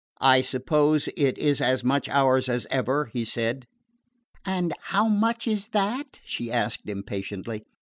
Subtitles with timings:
[0.19, 3.67] "I suppose it is as much ours as ever," he said.
[4.43, 7.61] "And how much is that?" she asked impatiently.